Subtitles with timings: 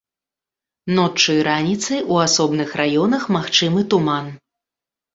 [0.99, 4.37] Ноччу і раніцай у асобных раёнах магчымы туман.